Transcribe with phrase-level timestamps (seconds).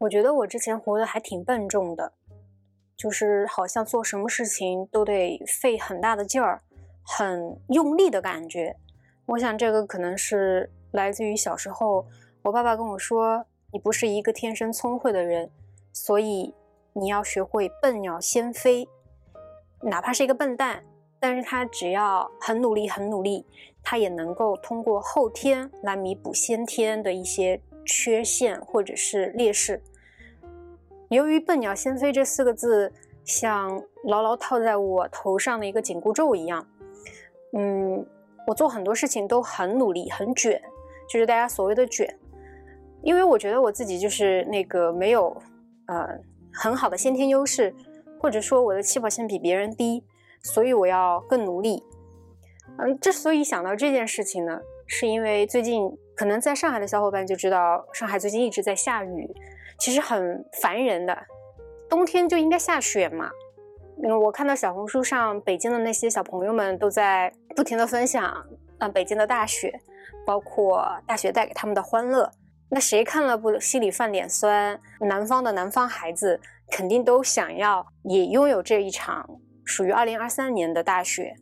[0.00, 2.14] 我觉得我之前活得还挺笨重的，
[2.96, 6.62] 就是好像做什么事情都得费很大的劲儿，
[7.02, 8.74] 很用力的感觉。
[9.26, 12.06] 我想这个可能是来自于小时候，
[12.40, 13.44] 我爸爸跟我说
[13.74, 15.50] ：“你不是一个天生聪慧的人，
[15.92, 16.54] 所以
[16.94, 18.88] 你要学会笨鸟先飞。
[19.82, 20.82] 哪怕是一个笨蛋，
[21.20, 23.46] 但是他只要很努力、很努力，
[23.82, 29.82] 他也能够通过后天来弥补先天的一些缺陷或者是劣势。”
[31.10, 32.92] 由于“笨鸟先飞”这四个字
[33.24, 36.66] 像牢牢套在我头上的一个紧箍咒一样，
[37.54, 38.06] 嗯。
[38.46, 40.60] 我做很多事情都很努力，很卷，
[41.08, 42.18] 就是大家所谓的卷。
[43.02, 45.40] 因为我觉得我自己就是那个没有
[45.86, 46.18] 呃
[46.52, 47.72] 很好的先天优势，
[48.18, 50.02] 或者说我的起跑线比别人低，
[50.42, 51.84] 所以我要更努力。
[52.78, 54.60] 嗯，之所以想到这件事情呢，
[54.92, 59.32] 是因为最近可能在上海的小伙伴就知道，上海最近一直在下雨，
[59.78, 61.16] 其实很烦人的。
[61.88, 63.30] 冬天就应该下雪嘛。
[64.02, 68.44] 嗯，我看到小红书上北京的那些小朋友们都在不停的分享，
[68.78, 69.72] 嗯，北京的大雪，
[70.26, 72.28] 包括大雪带给他们的欢乐。
[72.68, 74.80] 那谁看了不心里泛点酸？
[75.00, 79.28] 南方的南方孩子肯定都想要也拥有这一场
[79.64, 81.36] 属于2023年的大雪。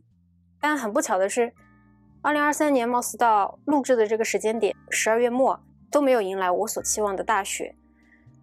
[0.61, 1.53] 但很不巧的是
[2.29, 5.59] ，2023年貌似到录制的这个时间点，十二月末
[5.91, 7.75] 都没有迎来我所期望的大雪。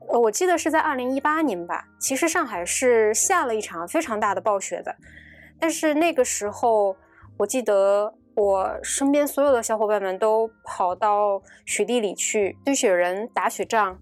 [0.10, 1.86] 呃，我记得是在二零一八年吧。
[2.00, 4.96] 其实上海是下了一场非常大的暴雪的，
[5.60, 6.96] 但是那个时候，
[7.38, 14.00] 我记得我身边所有的小伙伴们都跑到雪地里去堆雪人、打雪仗。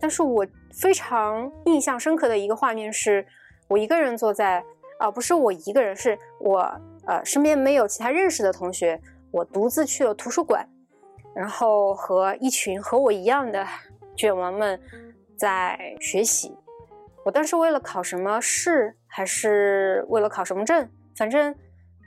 [0.00, 3.26] 但是我非常印象深刻的一个画面是，
[3.68, 4.64] 我一个人坐在，
[4.98, 6.60] 啊，不是我一个人，是我
[7.06, 10.68] 呃身边没有其他认识的同学，我独自去了图书馆，
[11.34, 13.66] 然后和一群和我一样的
[14.16, 14.80] 卷王们。
[15.40, 16.52] 在学习，
[17.24, 20.90] 我当时为了考什么试，还是为了考什么证？
[21.14, 21.54] 反正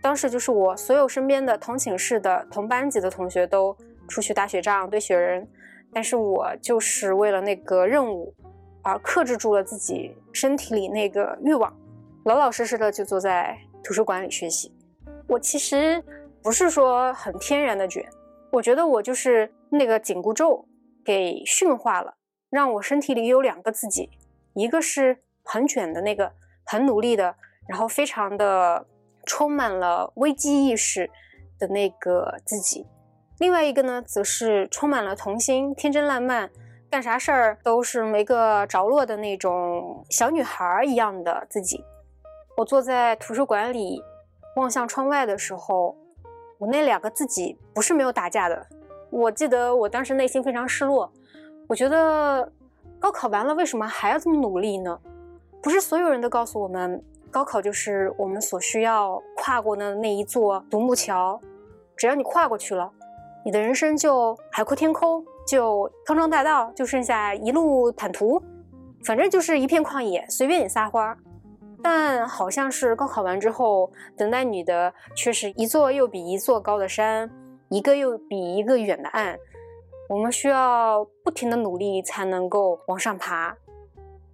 [0.02, 3.74] 当时就是我所有身边的同寝室的、同班级的同学都
[4.10, 5.48] 出去打雪仗、堆雪人，
[5.94, 8.36] 但是我就是为了那个任务
[8.82, 11.74] 而克制住了自己身体里那个欲望，
[12.26, 14.76] 老老实实的就坐在图书馆里学习。
[15.26, 16.04] 我其实
[16.44, 18.08] 不是说很天然的卷，
[18.52, 20.66] 我觉得我就是那个紧箍咒
[21.06, 22.16] 给驯化了。
[22.50, 24.10] 让我身体里有两个自己，
[24.56, 26.34] 一个是很卷的那个，
[26.66, 27.36] 很努力的，
[27.68, 28.86] 然后非常的
[29.26, 31.10] 充满了危机意识
[31.58, 32.86] 的那个自己；
[33.40, 36.50] 另外一个呢，则是充满了童心、天真烂漫，
[36.90, 41.86] 干啥事儿都是没个着落的那种小女孩一样的自己。
[42.58, 44.04] 我坐在图书馆里，
[44.58, 45.96] 望向窗外的时候，
[46.62, 48.68] 我那两个自己不是没有打架的。
[49.10, 51.12] 我记得我当时内心非常失落。
[51.66, 52.48] 我觉得
[53.00, 54.96] 高考完了，为什么还要这么努力呢？
[55.60, 61.42] 不是所有人都告诉我们，高考就是我们所需要跨过的那一座独木桥，
[61.98, 62.92] 只要你跨过去了，
[63.44, 68.40] 你的人生就海阔天空，就康庄大道，就剩下一路坦途，
[69.04, 71.18] 反正就是一片旷野，随便你撒欢儿。
[71.84, 77.30] 但好像是高考完之后，等待你的却是一座又比一座高的山，
[77.70, 79.38] 一个又比一个远的岸。
[80.10, 83.56] 我们需要不停的努力才能够往上爬，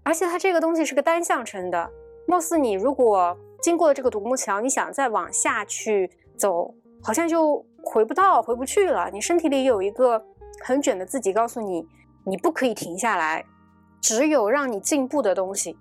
[0.03, 1.89] 而且它这个东西是个单向程的。
[2.27, 9.09] 貌似你如果经过了这个独木桥，你想再往下去走，好像就回不到、回不去了。
[9.13, 10.21] 你身体里有一个
[10.63, 11.87] 很卷的自己告诉你，
[12.25, 13.45] 你不可以停下来。
[14.01, 15.77] 只有让你进步的东西，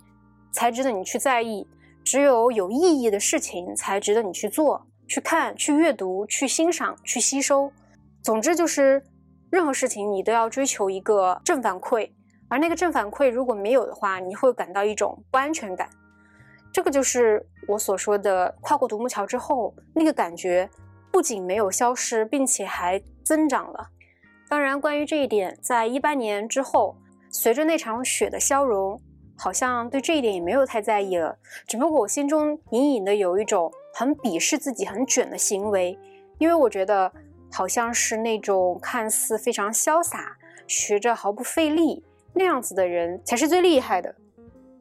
[0.57, 1.67] 才值得你去在意；
[2.03, 7.71] 只有有意义的事情，才值得你去做、去看、去阅读、去欣赏、去吸收。
[8.23, 9.03] 总之就是。
[9.49, 12.11] 任何事情你都要追求一个正反馈，
[12.49, 15.89] 而那个正反馈如果没有的话，你会感到一种不安全感。
[16.73, 20.69] 这个就是我所说的跨过独木桥之后那个感觉，
[21.13, 23.87] 不仅没有消失，并且还增长了。
[24.49, 26.97] 当然，关于这一点，在一八年之后，
[27.31, 29.01] 随着那场雪的消融，
[29.37, 31.37] 好像对这一点也没有太在意了。
[31.67, 35.99] 只不过我心中隐隐的有一种很鄙视自己很卷的行为，
[36.39, 37.13] 因为我觉得。
[37.53, 40.37] 好像是那种看似非常潇洒、
[40.67, 42.05] 学着毫不费力
[42.35, 44.15] 那样子的人才是最厉害的，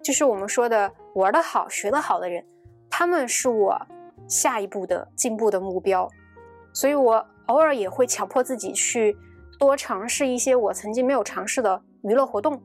[0.04, 2.44] 就是我们说的玩得好、学得好的人，
[2.90, 3.80] 他们是我
[4.28, 6.10] 下一步的进步的目标。
[6.74, 9.16] 所以我偶尔也会强迫自己去
[9.60, 12.60] 多尝试一些我曾经没有尝试的娱乐活动。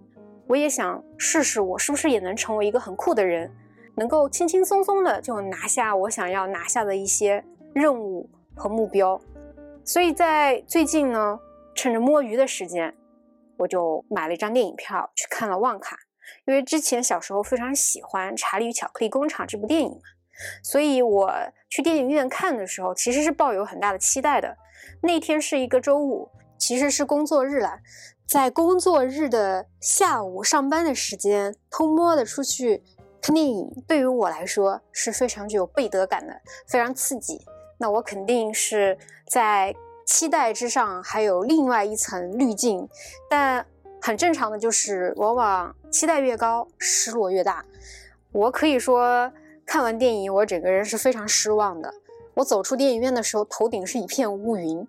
[0.51, 3.49] 我也想试试，我是不是也能成为一个很酷的人，
[3.95, 9.21] 能够轻轻松松的就拿下我想要拿下的一些任务和目标。
[9.85, 11.39] 所以在最近呢，
[11.73, 12.93] 趁着摸鱼的时间，
[13.59, 15.95] 我就买了一张电影票去看了《旺卡》，
[16.47, 20.01] 因为之前小时候非常喜欢《查理与巧克力工厂》这部电影嘛，
[20.65, 21.33] 所以我
[21.69, 24.57] 去电影院看的时候其实是抱有很大的期待的。
[25.01, 27.79] 那天是一个周五，其实是工作日了，
[28.31, 32.81] 在工作日的下午上班的时间，偷摸的出去
[33.21, 37.41] 看电影，对于我来说是非常具有背德感的，非常刺激。
[37.77, 38.97] 那我肯定是
[39.27, 39.75] 在。
[40.07, 42.89] 期待之上还有另外一层滤镜，
[43.29, 43.65] 但
[44.01, 47.65] 很正常的就是，往往期待越高，失落越大。
[48.33, 49.31] 我可以说，
[49.65, 51.95] 看完电影，我整个人是非常失望的。
[52.35, 54.85] 我走出电影院的时候，头顶是一片乌云；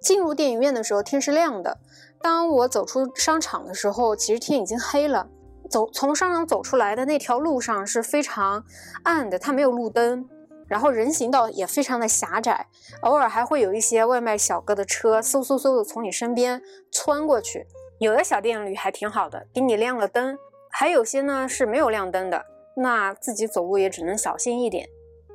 [0.00, 1.78] 进入电影院的时候，天是亮的。
[2.22, 5.28] 当我走出商场的时候，其实天已经黑了。
[5.68, 8.62] 走从商场走出来的那条路上是非常
[9.04, 10.28] 暗的，它没有路灯。
[10.68, 12.66] 然后人行道也非常的狭窄，
[13.02, 17.66] 偶尔还会有一些外卖小哥的车嗖嗖嗖的从你身边穿过去。
[17.98, 20.34] 有的小店里还挺好的，给你亮了灯；
[20.70, 22.42] 还有些呢是没有亮灯的，
[22.76, 24.88] 那自己走路也只能小心一点。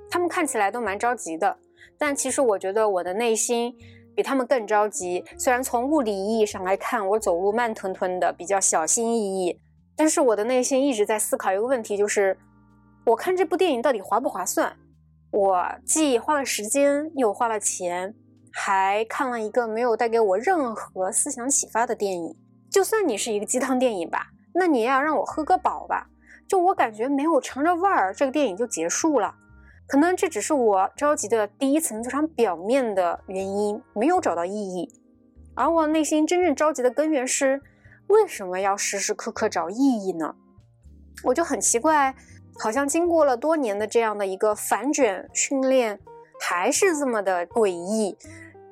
[0.09, 1.57] 他们看起来都蛮着急的，
[1.99, 3.75] 但其实我觉得我的内心
[4.17, 5.23] 比他们更着急。
[5.37, 9.59] 虽然从物理意义上来看，我走路慢吞吞的，比较小心翼翼，
[9.95, 12.35] 但是我的内心一直在思考一个问题，就是
[13.05, 14.75] 我看这部电影到底划不划算？
[15.29, 18.15] 我既花了时间，又花了钱，
[18.51, 22.35] 还看了一个没有带给我任何思想启发的电影。
[22.71, 24.25] 就算你是一个鸡汤电影吧，
[24.55, 26.07] 那你也要让我喝个饱吧。
[26.49, 29.31] 就我感觉没有尝着味儿，这个电影就结束了。
[29.87, 34.91] 可能这只是我着急的第一层非常表面的原因，没有找到意义。
[35.55, 37.61] 而我内心真正着急的根源是，
[38.07, 40.35] 为什么要时时刻刻找意义呢？
[41.23, 42.15] 我就很奇怪。
[42.59, 45.99] 好像经过了多年的这样的一个反卷训练，
[46.39, 48.17] 还是这么的诡异。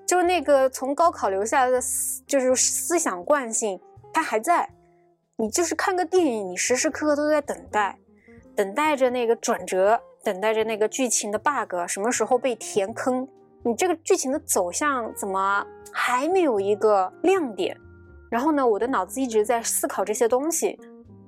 [0.07, 3.79] 就那个从高考留下来的思，就是思想惯性，
[4.11, 4.69] 它还在。
[5.37, 7.99] 你就是看个电影，你时时刻刻都在等待，
[8.55, 13.25] 等待着那个转折，等待着那个剧情的 bug 什么时候被填坑。
[13.63, 17.77] 你这个剧情的走向怎么还没有一个亮点？
[18.29, 20.77] 然后呢，我的脑子一直在思考这些东西。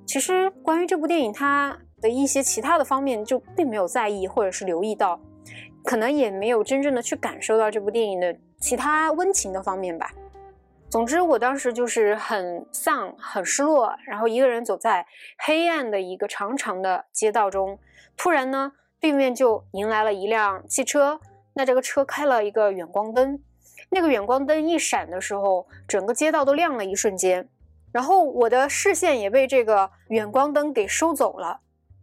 [0.04, 1.78] 其实关于这部电影，它。
[2.00, 5.20] 的一些其他的方面就并没有在意，或者是留意到，
[5.82, 10.08] 可能也没有真正的去感受到这部电影的其他温情的方面吧。
[10.88, 15.04] 总之，我当时就是很丧、很失落，然后一个人走在
[15.38, 17.76] 黑暗的一个长长的街道中，
[18.16, 21.20] 突然呢，对面就迎来了一辆汽车。
[21.54, 23.40] 那这个车开了一个远光灯，
[23.90, 27.48] 那个远光灯一闪的时候，整个街道都亮了一瞬间，
[27.90, 31.60] 然后我的视线也被这个远光灯给收走了。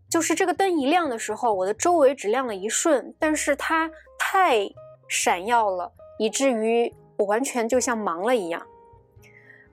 [0.09, 4.69] 就是这个灯一亮的时候，我的周围只亮了一瞬，但是它太
[5.07, 8.61] 闪耀了，以至于我完全就像盲了一样。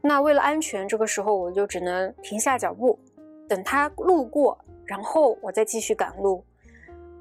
[0.01, 2.99] 那为了安全，这个时候我就只能停下脚步，
[3.49, 6.45] 等他路过，然后我再继续赶路。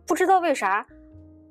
[0.06, 0.86] 不知道为啥，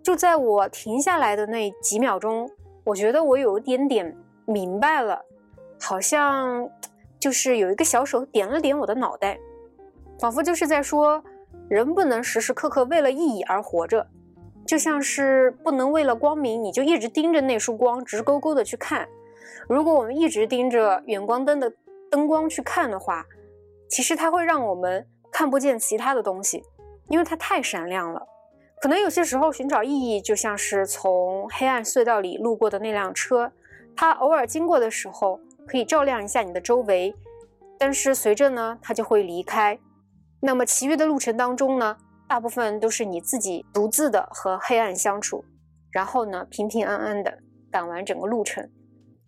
[0.03, 2.51] 就在我停下来的那几秒钟，
[2.85, 5.25] 我觉得我有一点点明白了，
[5.81, 6.69] 好像
[7.19, 9.39] 就是有一个小手点了点我的脑袋，
[10.19, 11.23] 仿佛就是在说。
[11.69, 14.05] 人不能时时刻刻为了意义而活着，
[14.67, 19.09] 就像是不能为了光明你就一直盯着那束光直勾勾的去看。
[19.69, 21.73] 如果我们一直盯着远光灯的
[22.11, 23.25] 灯光去看的话，
[23.89, 26.61] 其实它会让我们看不见其他的东西，
[27.09, 28.27] 因为它太闪亮了。
[28.81, 33.53] 可能有些时候寻找意义就像是从黑暗隧道里路过的那辆车，
[33.95, 37.15] 它偶尔经过的时候可以照亮一下你的周围，
[37.79, 39.79] 但是随着呢，它就会离开。
[40.41, 41.95] 那么其余的路程当中呢，
[42.27, 45.45] 大部分都是你自己独自的和黑暗相处，
[45.93, 47.37] 然后呢平平安安的
[47.71, 48.67] 赶完整个路程。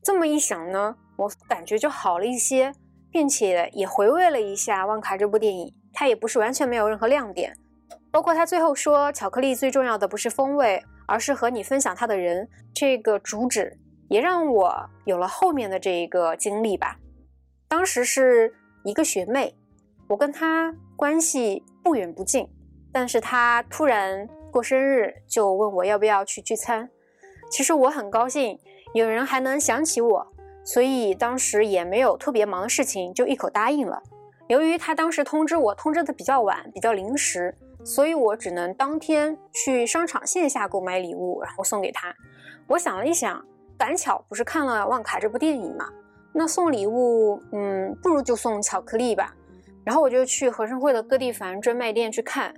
[0.03, 2.73] 这么一想呢，我感觉就好了一些，
[3.11, 7.55] 并且也回味了一下《旺卡》这部电影，它也不是完全没有任何亮点，
[8.13, 13.77] 包括他最后说巧克力最重要的不是风味，而是和你分享它的人这个主旨，
[14.09, 16.99] 也让我有了后面的这一个经历吧。
[17.67, 18.55] 当时是
[18.85, 19.57] 一个学妹。
[20.09, 22.47] 我跟她关系不远不近，
[22.93, 26.91] 但是她突然过生日，就问我要不要去聚餐。
[27.51, 28.59] 其实我很高兴，
[28.93, 30.27] 有人还能想起我，
[30.67, 34.03] 所以当时也没有特别忙的事情，就一口答应了。
[34.49, 42.15] 由于她当时通知我通知的比较晚，比较临时，所以我只能当天去商场线下购买礼物，然后送给他。
[42.69, 43.45] 我想了一想，
[43.77, 45.89] 赶巧不是看了《旺卡》这部电影嘛，
[46.33, 49.35] 那送礼物，嗯，不如就送巧克力吧。
[49.85, 52.55] 然后我就去和生汇的各地凡专卖店去看，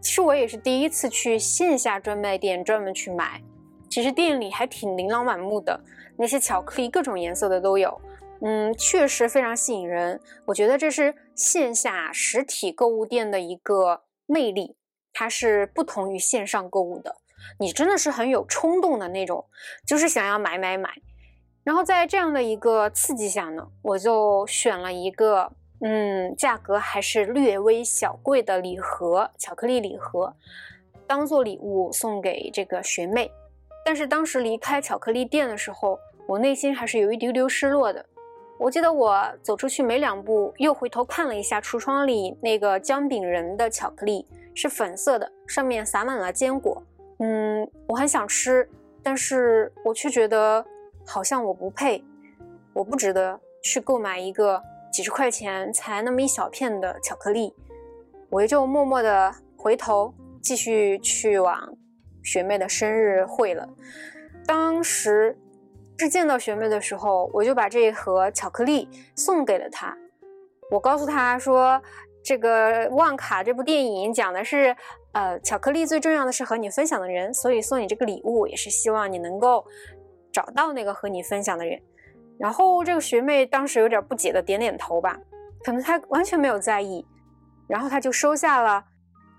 [0.00, 3.40] 其实我也是第一次去线下专卖店专门去买。
[3.88, 5.80] 其实店里还挺琳琅满目的，
[6.16, 8.00] 那些巧克力各种颜色的都有，
[8.40, 10.20] 嗯，确实非常吸引人。
[10.44, 14.76] 我觉得这是线下实体购物店的一个魅力，
[15.12, 17.16] 它是不同于线上购物的。
[17.58, 19.44] 你真的是很有冲动的那种，
[19.86, 20.90] 就是想要买买买。
[21.62, 30.34] 然后在这样的一个刺激下呢，我就选了一个，嗯，价格还是略微小贵的礼盒，巧克力礼盒，
[31.06, 33.30] 当做礼物送给这个学妹。
[33.84, 38.06] 但是当时离开巧克力店的时候，我内心还是有一丢丢失落的。
[38.58, 46.82] 我记得我走出去没两步，又回头看了一下橱窗里那个姜饼人的巧克力，是粉色的，上面撒满了坚果。
[47.18, 48.68] 嗯，我很想吃，
[49.02, 50.64] 但是我却觉得
[51.04, 52.02] 好像我不配，
[52.72, 57.52] 我不值得去购买一个几十块钱才那么一小片的巧克力。
[58.30, 61.76] 我就默默的回头，继续去往
[62.22, 63.68] 学妹的生日会了。
[64.46, 65.36] 当时
[65.98, 69.96] 是见到学妹的时候，我就把这一盒巧克力送给了她。
[70.70, 71.80] 我告诉她说。
[72.26, 74.74] 这个《旺卡》这部电影讲的是，
[75.12, 79.62] 呃，巧克力最重要的是和你分享的人，所以送你这个礼物也是希望你能够
[80.32, 81.78] 找到那个和你分享的人。
[82.38, 85.20] 然后这个学妹当时有点不解的点点头吧，
[85.62, 87.06] 可能她完全没有在意，
[87.68, 88.82] 然后她就收下了。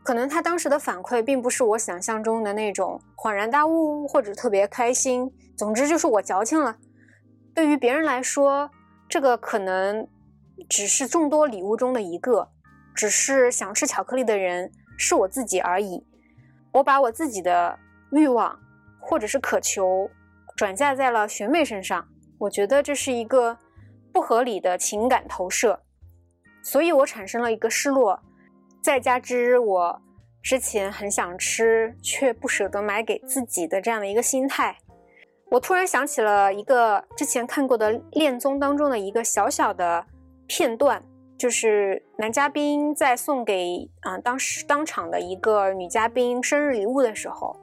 [0.05, 6.77] 可能他当时的反馈并不是我想象中的那种恍然大悟或者特别开心，总之就是我矫情了。
[7.55, 8.69] 对于别人来说，
[9.09, 10.07] 这个可能
[10.69, 12.49] 只是众多礼物中的一个。
[12.93, 16.05] 只是想吃巧克力的人是我自己而已。
[16.71, 17.77] 我把我自己的
[18.11, 18.57] 欲望
[19.01, 20.09] 或者是渴求
[20.55, 22.07] 转嫁在了学妹身上，
[22.37, 23.57] 我觉得这是一个
[24.13, 25.81] 不合理的情感投射，
[26.61, 28.21] 所以我产生了一个失落。
[28.85, 30.01] 再加之我
[30.43, 34.77] 之前很想吃却不舍得买给自己的这样的一个心态，
[35.49, 40.05] 我突然想起了一个之前看过的恋综当中的一个小小的
[40.45, 41.03] 片段。
[41.35, 47.59] 就是男嘉宾在送给啊当时当场的一个女嘉宾生日礼物的时候，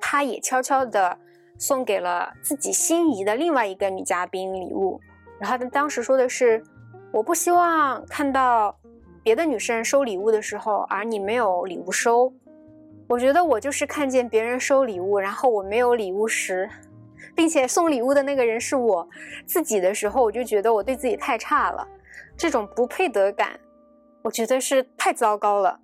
[0.00, 1.18] 他也悄悄的
[1.58, 4.98] 送给了自己心仪的另外一个女嘉宾礼物。
[5.38, 6.64] 然后他当时说的是
[7.12, 8.74] ：“我不希望看到
[9.22, 12.32] 别的女生收礼物的时候，而你没有礼物收。”
[13.08, 16.68] 我觉得我就是看见别人收礼物，然后我没有礼物时，
[17.34, 19.06] 并且送礼物的那个人是我
[19.44, 21.86] 自己的时候，我就觉得我对自己太差了。
[22.38, 23.60] 这种不配得感，
[24.22, 25.80] 我觉得是太糟糕了。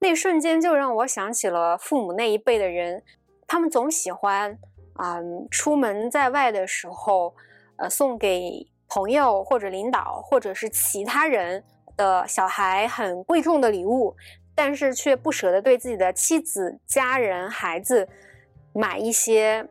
[0.00, 3.02] 那瞬间就让我想起了父母那一辈的人，
[3.46, 4.58] 他们总喜欢
[4.94, 7.32] 啊，出门在外的时候，
[7.76, 11.62] 呃，送给朋友或者领导或者是其他人
[11.96, 14.14] 的小孩很贵重的礼物，
[14.54, 18.06] 但是却不舍得对自己的妻子、家人、孩子
[18.72, 19.66] 买一些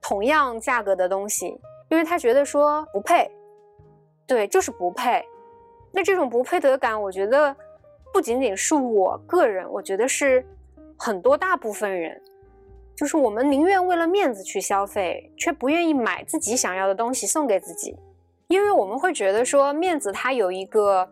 [0.00, 1.58] 同样价格的东西，
[1.88, 3.30] 因为他觉得说不配，
[4.26, 5.24] 对，就是不配。
[5.92, 7.54] 那这种不配得感，我觉得
[8.12, 10.46] 不仅仅是我个人，我觉得是
[10.96, 12.20] 很多大部分人，
[12.94, 17.96] 就是我们宁愿为了面子去消费，却不愿意买自己想要的东西送给自己，
[18.46, 21.10] 因为我们会觉得说面子它有一个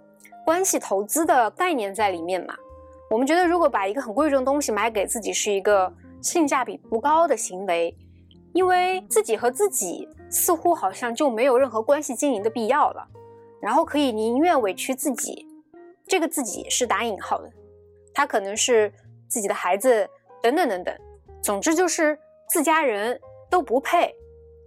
[0.49, 2.57] 关系投资的概念在里面嘛。
[3.11, 7.95] 我们觉得如果把一个很贵重的东西买给自己，是一个性价比不高的行为，
[8.55, 13.07] 因为自己和自己似乎好像就没有任何关系经营的必要了。
[13.61, 15.47] 然后可以宁愿委屈自己，
[16.07, 17.53] 这个自己是打引号的，
[18.15, 18.91] 他可能是
[19.29, 20.09] 自己的孩子
[20.41, 20.97] 等等等等，
[21.43, 24.15] 总之就是自家人都不配，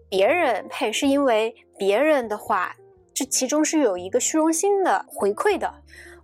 [0.07, 2.75] 别人配是因为别人的话，
[3.13, 5.73] 这其中是有一个虚荣心的回馈的。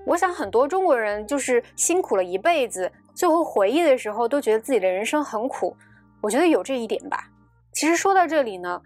[0.05, 5.75] 我想很多中国人就是辛苦了一辈子，最后回忆的时候都觉得自己的人生很苦，
[6.21, 7.29] 我觉得有这一点吧。
[7.73, 8.81] 其实说到这里呢，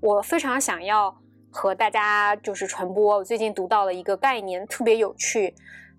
[0.00, 1.16] 我非常想要。
[1.56, 5.54] 和大家就是传播，我最近读到了一个概念，特别有趣，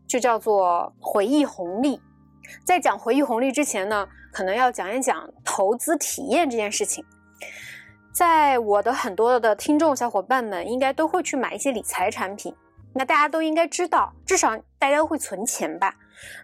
[0.06, 1.98] 就叫做回忆红利。
[2.66, 7.06] 在讲回忆红利之前呢，可能要讲一讲投资体验这件事情。
[8.16, 12.56] 在我的很多的听众小伙伴们，应该都会去买一些理财产品。
[12.94, 15.94] 那大家都应该知道，至少大家都会存钱吧？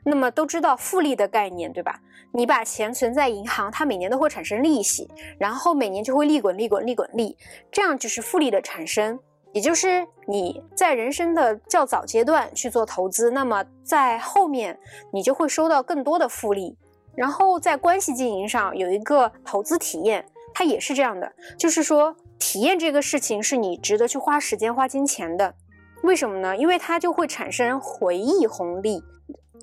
[0.04, 1.98] 那么都知道复利的概念，对吧？
[2.34, 5.10] 你把钱存在银行，它每年都会产生利息，
[5.40, 7.38] 然后每年就会利滚利滚利滚利，
[7.72, 9.18] 这样就是复利的产生。
[9.54, 14.78] 也就是你在人生的较早阶段去做投资，那么在后面
[15.14, 16.78] 你就会收到更多的复利。
[17.16, 25.56] 然后在关系经营上有一个投资体验，它也是这样的，就是说体验这个事情是你值得去花时间花金钱的。
[26.04, 26.58] 为什么呢？
[26.58, 29.04] 因为它就会产生回忆红利，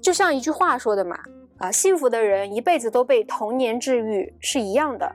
[0.00, 1.18] 就像一句话说的嘛。
[1.58, 5.12] 啊，幸福的人一辈子都被童年治愈是一样的，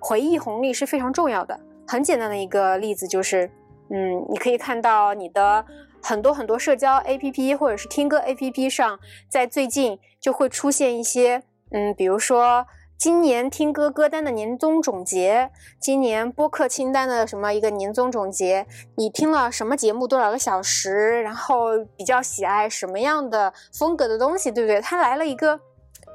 [0.00, 1.58] 回忆红利是非常重要的。
[1.86, 3.48] 很简单的一个例子就是，
[3.90, 5.64] 嗯，你可以看到你的
[6.02, 12.66] 很多很多社交 APP 或者是听歌 APP 上，在最近就会出现一些，嗯，比如说。
[12.98, 18.66] 今年听歌歌单的年终总结，今年播客清单的什么一个年终总结？
[18.94, 21.20] 你听了什么节目多少个小时？
[21.20, 24.80] 然后比较喜爱什么样的风格的东西，对不对？
[24.80, 25.60] 它来了一个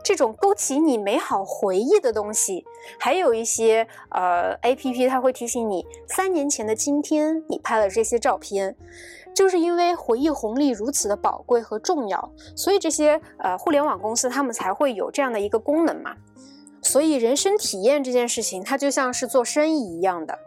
[0.03, 2.65] 这种勾起你美好回忆的东西，
[2.99, 8.75] 还有一些呃 A P P，它会提醒你三年前的今天你拍了这些照片，
[9.35, 16.15] 就是因为回忆红利如此的宝贵和重要，所以这些呃互联网公司他们才会有这样的一个功能嘛。
[16.81, 20.37] 所以，人生体验这件事情，它就像是做生意一样的，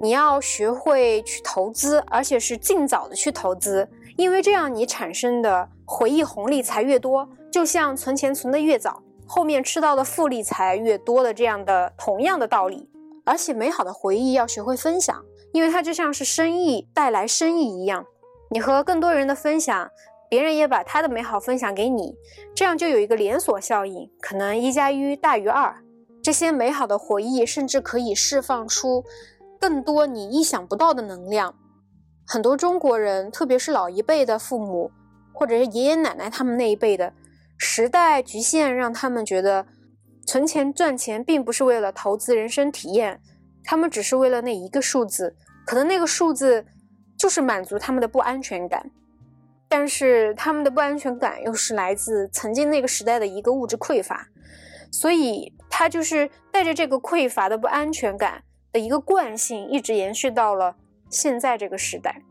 [0.00, 7.28] 你要学会去投资，而且是尽早的去投资，因为这样你产生的回忆红利才越多。
[7.52, 12.90] 就像存钱存的越早，后面吃到的复利才越多的这样的同样的道理。
[13.24, 18.04] 而且，美好的回忆要学会分享，因为它就像是生意带来生意一样，
[18.50, 19.90] 你和更多人的分享。
[20.28, 22.14] 别人也把他的美好分享给你，
[22.54, 25.74] 这样就有一个连锁效应，可能一加一大于二。
[26.22, 29.04] 这些美好的回忆甚至可以释放出
[29.60, 31.54] 更多你意想不到的能量。
[32.26, 34.90] 很多中国人，特别是老一辈的父母，
[35.32, 37.12] 或者是爷爷奶奶他们那一辈的，
[37.56, 39.64] 时代局限让他们觉得
[40.26, 43.20] 存钱赚钱并不是为了投资人生体验，
[43.62, 46.66] 他们只是为了那一个数字，可能那个数字
[47.16, 48.90] 就是满足他们的不安全感。
[49.68, 54.28] 但是他们的不安全感又是来自曾经那个时代的一个物质匮乏，
[54.92, 58.42] 所以他就是带着这个匮乏的不安全感
[58.72, 60.76] 的一个惯性，一直延续到了
[61.10, 62.22] 现在这个时代。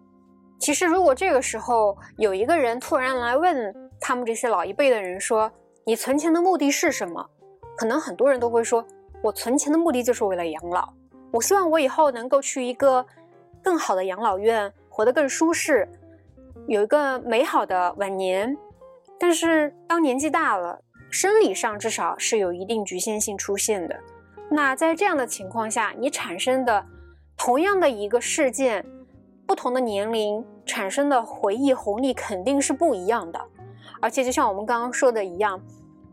[0.58, 5.52] 其实，如果这个时候有一个人突然来问他们这些老一辈的人说
[5.86, 7.30] ：“你存钱的目的是什么？”
[7.76, 8.84] 可能很多人都会说
[9.22, 10.94] ：“我存钱的目的就是为了养老，
[11.32, 13.06] 我希望我以后能够去一个
[13.62, 15.88] 更好的养老院，活得更舒适。”
[16.68, 18.58] 有一个美好的晚年，
[19.20, 20.80] 但是当年纪大了，
[21.12, 23.96] 生理上至少是有一定局限性出现的。
[24.50, 26.84] 那在这样的情况下，你产生的
[27.38, 28.84] 同样的一个事件，
[29.46, 33.40] 不同的年龄产生的回忆红利肯定是不一样的。
[34.02, 35.62] 而且就像我们刚刚说的一样，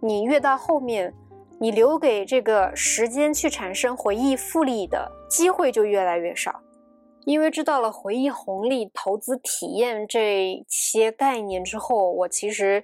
[0.01, 1.13] 你越到后面，
[1.59, 6.61] 你留给这个时间去产生回忆复利的机会就越来越少。
[7.25, 12.83] 因为知道了回忆红利、投资体验这些概念之后，我其实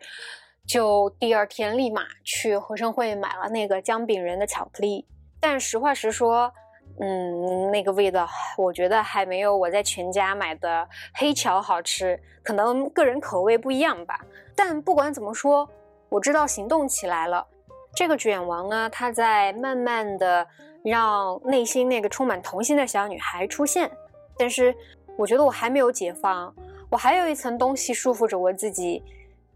[0.66, 5.06] 就第二天立马去合生汇买了那个姜饼人的巧克力。
[5.40, 6.52] 但实话实说，
[7.00, 14.20] 嗯，那个味道我觉得还没有我在全家买的黑巧好吃，可能个人口味不一样吧。
[14.56, 15.68] 但不管怎么说，
[16.08, 17.46] 我知道行动起来了。
[17.94, 20.46] 这个卷王呢，他在慢慢的
[20.84, 23.90] 让内心那个充满童心的小女孩出现。
[24.38, 24.74] 但是，
[25.16, 26.54] 我觉得我还没有解放，
[26.88, 29.02] 我还有一层东西束缚着我自己，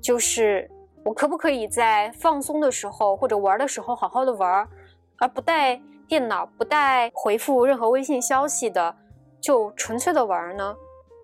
[0.01, 0.69] 就是
[1.05, 4.69] 我可不可以在放松的时候或者玩的时候好好的玩，
[5.19, 8.95] 而不带电脑、不带回复任何微信消息的，
[9.41, 10.75] 就纯粹的玩呢？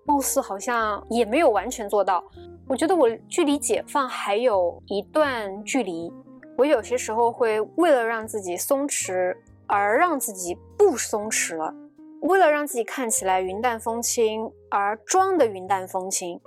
[0.05, 2.23] 貌似好像也没有完全做到。
[2.67, 6.11] 我觉得我距离解放还有一段距离。
[6.57, 9.35] 我有些时候会为了让自己松弛
[9.67, 11.73] 而让自己不松弛了。
[12.21, 16.39] 为了让自己看起来云淡风轻而装的云淡风轻，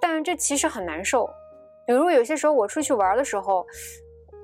[0.00, 1.28] 但这其实很难受。
[1.86, 3.66] 比如有些时候我出去玩的时候，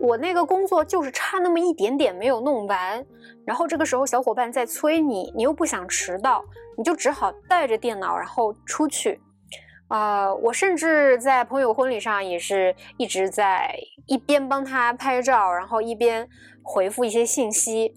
[0.00, 3.06] 我那个工作就是差那么一点点没有弄完，
[3.46, 6.44] 然后这个时候小伙伴在催你，你又不想迟到，
[6.76, 9.20] 你就只好带着电脑然后出去。
[9.88, 13.72] 啊，我甚至在朋友婚礼上也是一直在
[14.06, 16.28] 一边帮他拍照，然后一边
[16.64, 17.94] 回复一些信息。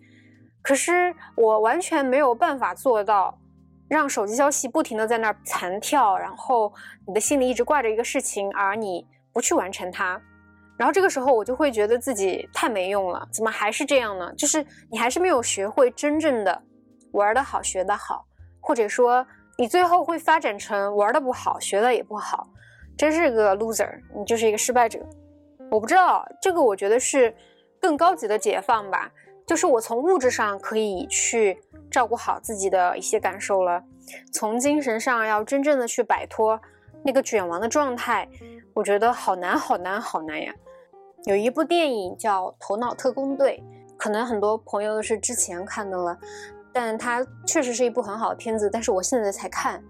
[0.61, 3.37] 可是我完全没有办法做到，
[3.87, 6.71] 让手机消息不停的在那儿弹跳，然后
[7.07, 10.21] 你的心里一直挂着一个事情，而你不去完成它，
[10.77, 14.31] 然后这个时候我就会觉得自己太没用了，怎么还是这样呢？
[14.35, 16.61] 就是你还是没有学会真正的
[17.13, 18.25] 玩的好，学的好，
[18.59, 19.25] 或者说
[19.57, 22.47] 你最后会发展成玩的不好，学的也不好，
[22.97, 24.99] 真是个 loser，你就是一个失败者。
[25.71, 27.35] 我不知道这个，我觉得是
[27.79, 29.11] 更高级的解放吧。
[29.49, 31.59] 就是我从物质上可以去
[31.89, 33.83] 照顾好自己的一些感受了，
[34.31, 36.61] 从精神上要真正的去摆脱
[37.03, 38.29] 那个卷王的状态，
[38.75, 40.53] 我觉得好难好难好难呀。
[41.23, 43.63] 有一部电影叫《头脑特工队》，
[43.97, 46.15] 可能很多朋友是之前看的了，
[46.71, 48.69] 但它确实是一部很好的片子。
[48.71, 49.83] 但是我现在才看，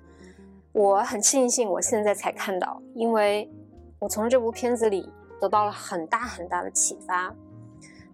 [0.72, 3.52] 我很庆幸我现在才看到，因为
[4.00, 7.36] 我从这部片子里得到了很大很大的启发。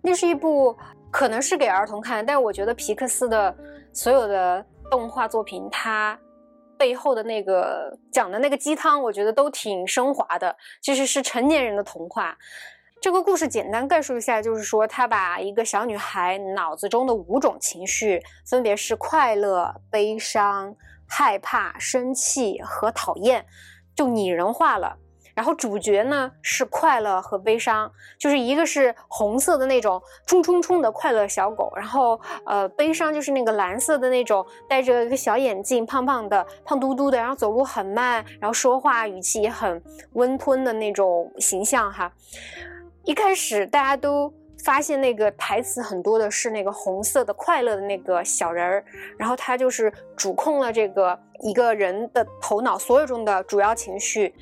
[0.01, 0.75] 那是一部。
[1.15, 3.55] 可能是给儿童看，但我觉得皮克斯的
[3.93, 6.19] 所有的动画作品，它
[6.77, 12.37] 背后的那个讲的那个鸡汤，我觉得都挺升华的，其实是成年人的童话。
[13.01, 20.75] 这个故事简单概述一下，就是说他把一个小女孩脑子中的五种情绪，分别是快乐、悲伤、
[21.07, 23.45] 害怕、生气和讨厌，
[23.95, 24.97] 就拟人化了。
[25.35, 42.11] 然后主角呢是快乐和悲伤，就是一个是红色的那种冲冲冲的快乐小狗，然后呃悲伤就是那个蓝色的那种戴着一个小眼镜、胖胖的、胖嘟嘟的，然后走路很慢，然后说话语气也很温吞的那种形象哈。
[43.03, 48.83] 一开始大家都发现那个台词很多的是那个红色的快乐的那个小人儿，
[49.17, 54.33] 然后他就是主控了这个一个人的头脑所有中的主要情绪。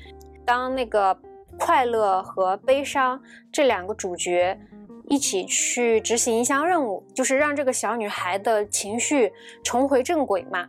[0.44, 1.16] 当那个
[1.58, 3.20] 快乐和悲伤
[3.52, 4.58] 这两个主角
[5.08, 10.68] 一起去执行一项任务，就是让这个小女孩的情绪重回正轨嘛，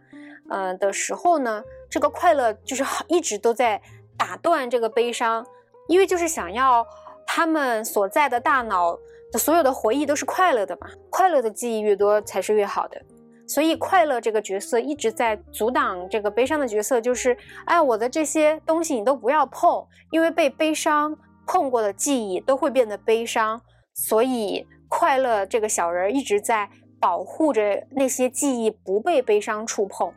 [0.49, 3.81] 嗯的时候呢，这个快乐就是一直都在
[4.17, 5.45] 打断这个悲伤，
[5.87, 6.85] 因为就是想要
[7.25, 8.97] 他们所在的大脑
[9.31, 13.01] 的所有的回忆都是快乐的嘛，快乐的记忆越多才是越好的。
[13.47, 23.61] 所以，快乐这个角色一直在阻挡这个悲伤的角色，就是，哎，我的这些东西你都不要碰，因为被悲伤碰过的记忆都会变得悲伤。
[23.93, 30.11] 所以，快乐这个小人一直在保护着那些记忆不被悲伤触碰。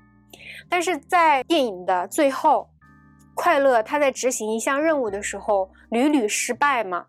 [0.69, 2.71] 但是在电影的最后，
[3.35, 7.07] 快乐他在执行一项任务的时候屡屡失败嘛，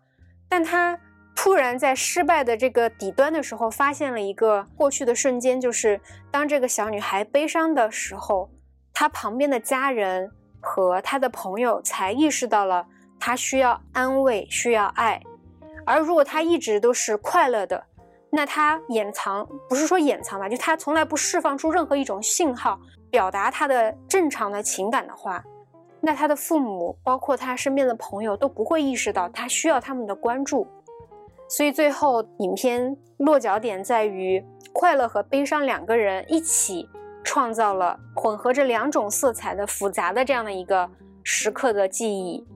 [0.48, 1.00] 但他。
[1.42, 5.98] 突然在失败的这个底端的时候，发现了一个过去的瞬间，就是
[6.30, 8.50] 当这个小女孩悲伤的时候，
[8.92, 12.86] 她旁边的家人和她的朋友才意识到了
[13.18, 15.22] 她需要安慰，需要爱。
[15.86, 17.86] 而如果她一直都是快乐的，
[18.28, 22.78] 那她掩藏不是说掩藏吧，就她从来不释放出任何一种信号，
[23.10, 25.42] 表达她的正常的情感的话，
[26.02, 30.68] 那她的父母，包括她身边的朋友都不会意识到她需要他们的关注。
[31.50, 36.88] 所以最后，影片落脚点在于快乐和悲伤两个人一起
[37.24, 40.88] 创造了混合着两种色彩的复杂的这样的一个
[41.24, 42.46] 时刻的记忆。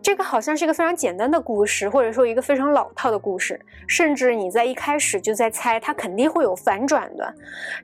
[0.00, 7.34] 这个好像是一个非常简单的故事，或者说一个非常老套的故事，甚至你在一开始就在猜它肯定会有反转的。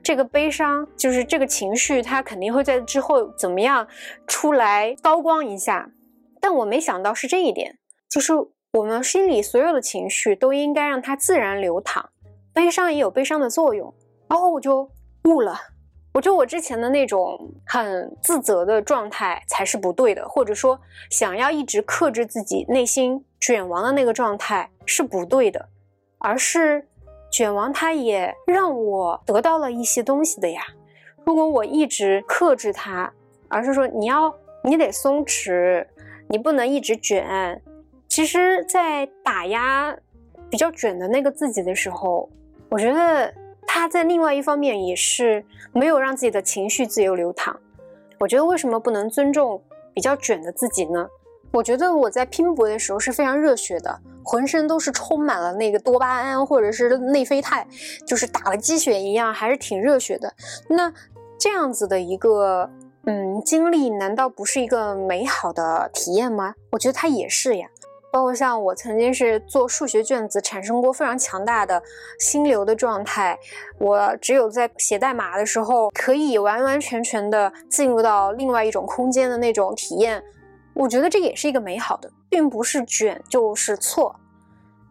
[0.01, 3.85] 这个悲伤就是这个情绪，它肯定会在之后怎么样
[4.25, 5.91] 出来高光一下。
[6.39, 7.77] 但我没想到是这一点，
[8.09, 8.33] 就是。
[8.75, 12.09] 我们心里所有的情绪都应该让它自然流淌，
[12.51, 13.93] 悲伤也有悲伤的作用。
[14.27, 14.91] 然后我就
[15.23, 15.57] 悟了，
[16.11, 20.77] 我觉得我之前的那种很自责的状态才是不对的，或者说
[21.09, 25.69] 想要一直克制自己内心卷王的那个状态是不对的，
[26.17, 26.85] 而是
[27.31, 30.61] 卷王它也让我得到了一些东西的呀。
[31.23, 33.09] 如果我一直克制它，
[33.47, 34.35] 而是说你要
[34.65, 35.87] 你得松弛，
[36.27, 37.61] 你不能一直卷。
[38.15, 39.93] 其实，在打压
[40.49, 42.29] 比较卷的那个自己的时候，
[42.69, 43.33] 我觉得
[43.67, 47.59] 他在另外一方面也是没有让自己的情绪自由流淌。
[48.17, 49.61] 我觉得为什么不能尊重
[49.93, 51.05] 比较卷的自己呢？
[51.51, 57.67] 我觉得我在拼搏的时候是非常热血的，浑身都是充满了那个多巴胺或者是内啡肽，
[58.07, 60.33] 就是打了鸡血一样，还是挺热血的。
[60.69, 60.89] 那
[61.37, 62.69] 这样子的一个
[63.07, 66.55] 嗯经历，难道不是一个美好的体验吗？
[66.71, 67.67] 我觉得它也是呀。
[68.15, 71.83] 包括像我曾经是做数学卷子，产生过非常强大的
[72.17, 73.37] 心流的状态。
[73.77, 80.23] 我只有在写代码的时候，可以完完全全的进入到另外一种空间的那种体验。
[80.73, 84.15] 我觉得这也是一个美好的，并不是卷就是错。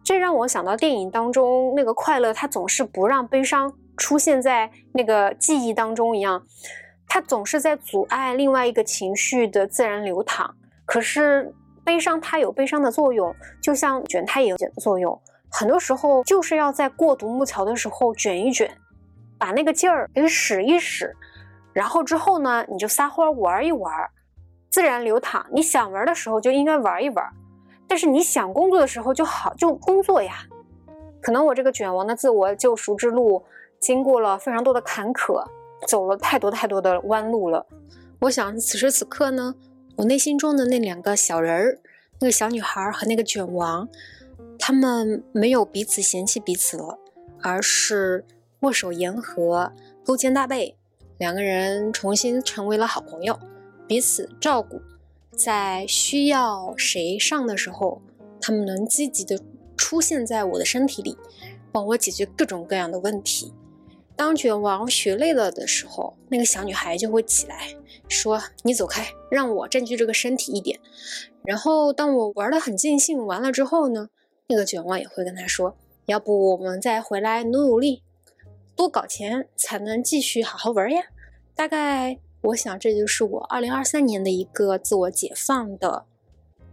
[0.03, 6.45] 这让我想到电影当中那个快乐，它总是不让悲伤出现在那个记忆当中一样，
[7.07, 10.53] 它总是在阻碍另外一个情绪的自然流淌。
[10.85, 11.51] 可是。
[11.85, 15.17] 悲伤它有悲伤的作用，就像卷它也有卷的作用。
[15.49, 18.69] 很多时候就是要在过独木桥的时候卷一卷，
[19.37, 21.15] 把那个劲儿给使一使，
[21.71, 23.93] 然后之后呢，你就撒欢玩一玩，
[24.69, 25.45] 自然流淌。
[25.53, 27.25] 你想玩的时候就应该玩一玩，
[27.87, 30.39] 但是你想工作的时候就好就工作呀。
[31.21, 33.41] 可能我这个卷王的自我救赎之路，
[33.79, 35.41] 经过了非常多的坎坷，
[35.87, 37.65] 走了太多太多的弯路了。
[38.19, 39.53] 我想此时此刻呢。
[39.97, 41.79] 我内心中的那两个小人儿，
[42.19, 43.87] 那个小女孩和那个卷王，
[44.59, 46.99] 他们没有彼此嫌弃彼此了，
[47.41, 48.25] 而是
[48.59, 49.71] 握手言和，
[50.03, 50.75] 勾肩搭背，
[51.17, 53.39] 两个人重新成为了好朋友，
[53.87, 54.81] 彼此照顾，
[55.31, 58.01] 在需要谁上的时候，
[58.41, 59.39] 他们能积极的
[59.77, 61.17] 出现在我的身体里，
[61.71, 63.53] 帮我解决各种各样的问题。
[64.15, 67.75] 当卷王学累了的时候，那个小女孩就会起来
[68.07, 70.79] 说：“你走开，让我占据这个身体一点。”
[71.43, 74.07] 然后当我玩的很尽兴完了之后呢，
[74.47, 75.75] 那个卷王也会跟他说
[76.07, 78.03] ：“要不我们再回来努努力，
[78.75, 81.03] 多搞钱才能继续好好玩呀。”
[81.53, 86.05] 大概我想这就是我二零二三年的一个自我解放的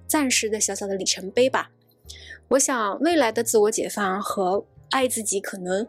[0.06, 1.70] 暂时的小小的里程碑吧。
[2.48, 5.88] 我想未来的自我解放和爱自己可能。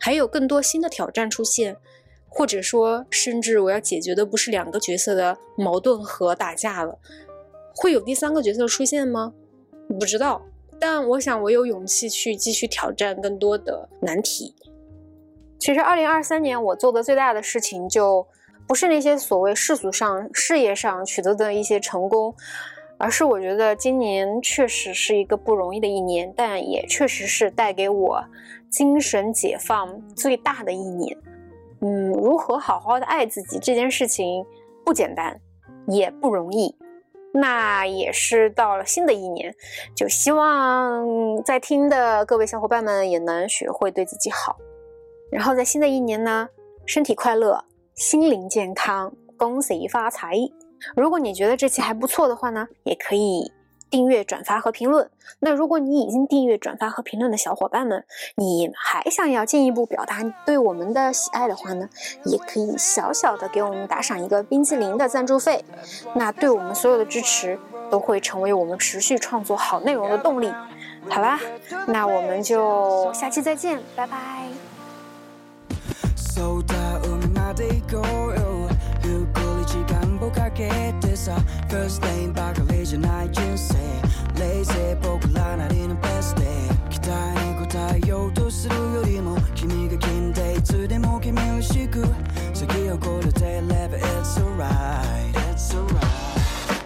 [0.00, 1.76] 还有更多新的挑战出现，
[2.26, 6.98] 或者说，甚至我要解决的不是两个角色的矛盾和打架了，
[7.76, 9.34] 会有第三个角色出现吗？
[9.98, 10.40] 不知道，
[10.80, 14.54] 但我想我有勇气去继续挑战更多的难题。
[15.58, 18.26] 其实，二零二三年我做的最大的事情，就
[18.66, 22.34] 不是那些所谓世俗上事业上取得的一些成功。
[23.02, 28.22] 而是我觉得今年确实是一个不容易的一年，但也确实是带给我
[28.70, 31.16] 精神解放最大的一年。
[31.80, 34.44] 嗯，如何好好的爱自己这件事情
[34.84, 35.40] 不简单，
[35.86, 36.76] 也不容易。
[37.32, 39.54] 那也是到了新的一年，
[39.94, 41.06] 就希望
[41.44, 44.56] 在听的各位小伙伴们也能学会对自己好。
[45.30, 46.48] 然后在新的一年呢，
[46.86, 50.34] 身体快乐，心灵健康，恭喜发财。
[50.96, 53.52] 如果你觉得这期还不错的话呢，也可以
[53.89, 55.09] 订阅、转发和评论。
[55.39, 58.03] 那如果你已经订阅、转发和评论的小伙伴们，
[58.35, 61.87] 你还想要进一步表达对我们的喜爱的话呢，
[62.25, 65.63] 也可以小小的给我们打赏一个冰淇淋的赞助费。
[66.15, 67.59] 那对我们所有的支持
[67.89, 70.51] 都会成为我们持续创作好内容的动力。
[71.07, 71.39] 好啦，
[71.87, 74.49] 那我们就下期再见，拜拜。
[80.33, 80.67] かけ
[80.99, 81.37] てさ
[81.69, 83.74] First name ばかり じゃない人生
[84.36, 86.46] 冷静僕らなりのベストで
[86.90, 92.02] 期待に応えようとするよりも君が君でいつでも君らしく
[92.52, 94.99] 次を越えてれば It's alright It's alright.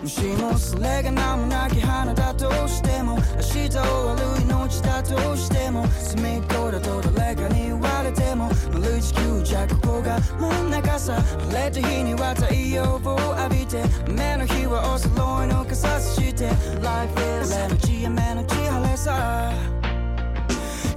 [0.03, 16.45] もしもそれが何もなき花だとしても明日を悪い命だとしても隅っこだと誰かに言われても丸地球じゃここが真ん中さ晴れた日には太陽を浴びて雨の日はお揃いの傘さして
[16.81, 19.51] Life is 俺の地雨の地晴れさ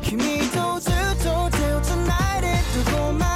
[0.00, 2.05] 君とずっと手を繋
[2.38, 2.46] いで
[2.85, 3.36] どこま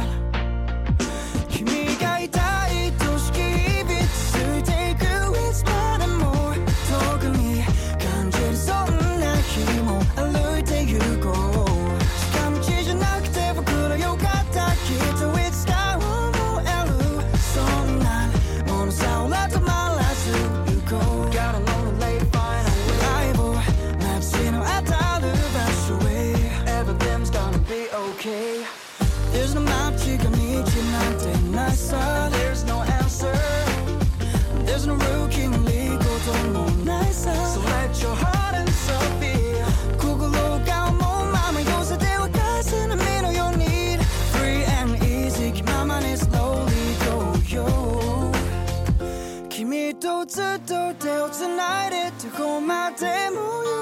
[50.25, 53.39] ずっと手をつないでどこまでも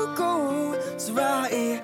[0.08, 0.80] 行こう。
[0.98, 1.82] 辛い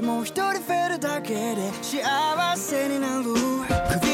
[0.00, 4.09] 道も一人増えるだけで幸せになる。